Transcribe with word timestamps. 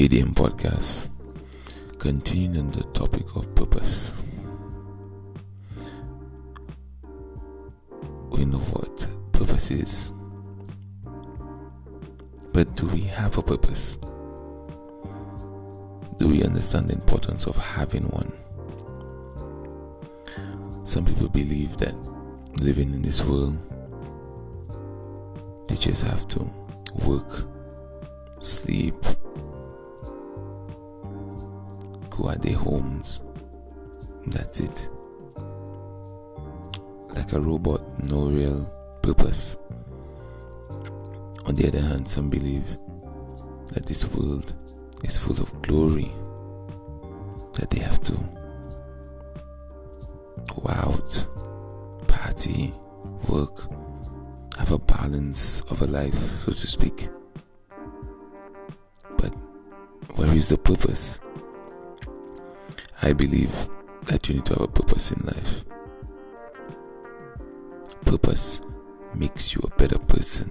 KDM 0.00 0.32
podcast. 0.32 1.08
Continuing 1.98 2.70
the 2.70 2.84
topic 2.94 3.36
of 3.36 3.54
purpose. 3.54 4.14
We 8.30 8.46
know 8.46 8.60
what 8.72 9.06
purpose 9.32 9.70
is. 9.70 10.14
But 12.54 12.74
do 12.76 12.86
we 12.86 13.02
have 13.02 13.36
a 13.36 13.42
purpose? 13.42 13.98
Do 16.16 16.28
we 16.28 16.44
understand 16.44 16.88
the 16.88 16.94
importance 16.94 17.46
of 17.46 17.56
having 17.56 18.04
one? 18.04 18.32
Some 20.86 21.04
people 21.04 21.28
believe 21.28 21.76
that 21.76 21.94
living 22.62 22.94
in 22.94 23.02
this 23.02 23.22
world, 23.22 23.58
they 25.68 25.76
just 25.76 26.06
have 26.06 26.26
to 26.28 26.50
work, 27.04 27.46
sleep, 28.40 28.94
go 32.20 32.28
at 32.30 32.42
their 32.42 32.56
homes. 32.56 33.22
That's 34.26 34.60
it. 34.60 34.88
Like 37.08 37.32
a 37.32 37.40
robot, 37.40 37.82
no 38.04 38.28
real 38.28 38.70
purpose. 39.02 39.58
On 41.46 41.54
the 41.54 41.66
other 41.66 41.80
hand, 41.80 42.06
some 42.06 42.28
believe 42.28 42.66
that 43.68 43.86
this 43.86 44.06
world 44.08 44.52
is 45.04 45.16
full 45.16 45.40
of 45.40 45.62
glory, 45.62 46.10
that 47.54 47.70
they 47.70 47.80
have 47.80 48.00
to 48.02 48.12
go 50.48 50.68
out, 50.68 51.26
party, 52.06 52.72
work, 53.28 53.66
have 54.58 54.72
a 54.72 54.78
balance 54.78 55.62
of 55.62 55.80
a 55.82 55.86
life, 55.86 56.14
so 56.14 56.52
to 56.52 56.66
speak. 56.66 57.08
But 59.16 59.34
where 60.16 60.34
is 60.36 60.48
the 60.50 60.58
purpose? 60.58 61.20
I 63.02 63.14
believe 63.14 63.68
that 64.02 64.28
you 64.28 64.36
need 64.36 64.44
to 64.46 64.54
have 64.54 64.62
a 64.62 64.68
purpose 64.68 65.10
in 65.10 65.24
life. 65.24 65.64
Purpose 68.04 68.60
makes 69.14 69.54
you 69.54 69.62
a 69.64 69.74
better 69.76 69.98
person. 69.98 70.50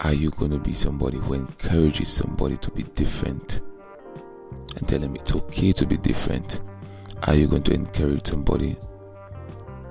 Are 0.00 0.12
you 0.12 0.30
going 0.32 0.50
to 0.50 0.58
be 0.58 0.74
somebody 0.74 1.16
who 1.16 1.34
encourages 1.34 2.08
somebody 2.08 2.58
to 2.58 2.70
be 2.70 2.82
different 2.94 3.60
and 4.76 4.86
tell 4.86 4.98
them 4.98 5.16
it's 5.16 5.34
okay 5.34 5.72
to 5.72 5.86
be 5.86 5.96
different? 5.96 6.60
Are 7.24 7.34
you 7.34 7.46
going 7.48 7.62
to 7.64 7.72
encourage 7.72 8.26
somebody 8.26 8.76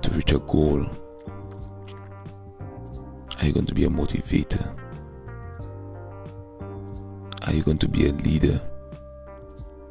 to 0.02 0.10
reach 0.10 0.32
a 0.32 0.38
goal? 0.38 0.86
Are 3.40 3.46
you 3.46 3.52
going 3.52 3.66
to 3.66 3.74
be 3.74 3.84
a 3.84 3.88
motivator? 3.88 4.76
Are 7.46 7.52
you 7.52 7.62
going 7.62 7.78
to 7.78 7.88
be 7.88 8.06
a 8.06 8.12
leader? 8.12 8.60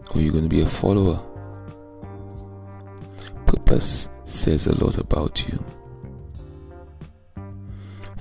Or 0.10 0.18
are 0.18 0.22
you 0.22 0.32
going 0.32 0.44
to 0.44 0.50
be 0.50 0.62
a 0.62 0.66
follower? 0.66 1.20
Purpose 3.46 4.10
says 4.26 4.68
a 4.68 4.84
lot 4.84 4.98
about 4.98 5.48
you. 5.48 5.64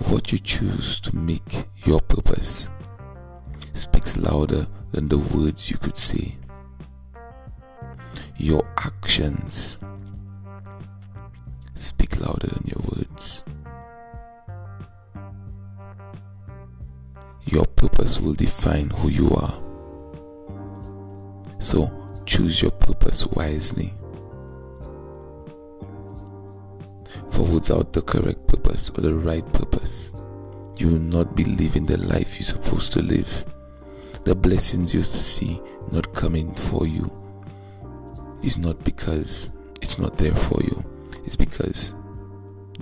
What 0.09 0.33
you 0.33 0.39
choose 0.39 1.00
to 1.00 1.16
make 1.16 1.64
your 1.84 2.00
purpose 2.00 2.70
speaks 3.72 4.16
louder 4.16 4.66
than 4.92 5.09
the 5.09 5.19
words 5.19 5.70
you 5.70 5.78
could 5.78 5.97
say. 5.97 6.34
Your 8.36 8.62
actions 8.78 9.78
speak 11.75 12.20
louder 12.20 12.48
than 12.48 12.66
your 12.66 12.83
words. 12.97 13.44
Your 17.47 17.64
purpose 17.64 18.20
will 18.20 18.34
define 18.34 18.91
who 18.91 19.09
you 19.09 19.31
are. 19.31 19.67
So 21.58 21.91
choose 22.24 22.62
your 22.62 22.70
purpose 22.70 23.26
wisely. 23.26 23.92
For 27.30 27.42
without 27.42 27.92
the 27.92 28.02
correct 28.02 28.46
purpose 28.46 28.91
or 28.91 29.00
the 29.00 29.14
right 29.14 29.46
purpose, 29.52 30.12
you 30.76 30.88
will 30.88 30.98
not 30.98 31.34
be 31.34 31.44
living 31.44 31.86
the 31.86 31.98
life 31.98 32.38
you're 32.38 32.44
supposed 32.44 32.92
to 32.92 33.02
live. 33.02 33.44
The 34.24 34.34
blessings 34.34 34.94
you 34.94 35.02
see 35.02 35.60
not 35.91 36.14
coming 36.14 36.54
for 36.54 36.86
you 36.86 37.10
is 38.42 38.58
not 38.58 38.82
because 38.84 39.50
it's 39.80 39.98
not 39.98 40.18
there 40.18 40.34
for 40.34 40.62
you, 40.62 40.84
it's 41.24 41.36
because 41.36 41.94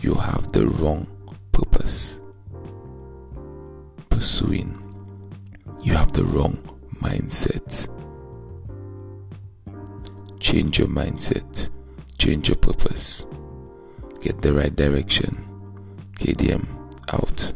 you 0.00 0.14
have 0.14 0.52
the 0.52 0.66
wrong 0.66 1.06
purpose 1.52 2.20
pursuing. 4.10 4.82
You 5.82 5.94
have 5.94 6.12
the 6.12 6.24
wrong 6.24 6.56
mindset. 7.00 7.88
Change 10.46 10.78
your 10.78 10.86
mindset, 10.86 11.70
change 12.18 12.50
your 12.50 12.56
purpose, 12.58 13.26
get 14.20 14.40
the 14.42 14.54
right 14.54 14.76
direction. 14.76 15.34
KDM 16.20 16.64
out. 17.12 17.52